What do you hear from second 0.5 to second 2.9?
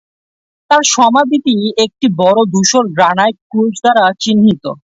তাঁর সমাধিটি একটি বড় ধূসর